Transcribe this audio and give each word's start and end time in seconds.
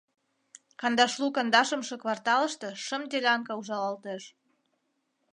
—Кандашлу 0.81 1.27
кандашымше 1.35 1.95
кварталыште 2.03 2.69
шым 2.85 3.01
делянка 3.11 3.53
ужалалтеш. 3.59 4.23